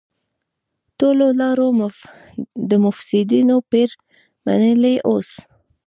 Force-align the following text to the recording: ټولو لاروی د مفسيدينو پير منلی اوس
ټولو 0.99 1.25
لاروی 1.39 1.95
د 2.69 2.71
مفسيدينو 2.85 3.55
پير 3.71 3.89
منلی 4.45 4.95
اوس 5.09 5.29